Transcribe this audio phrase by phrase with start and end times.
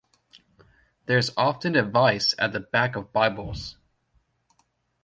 [1.05, 3.77] There’s often advice at the back of bibles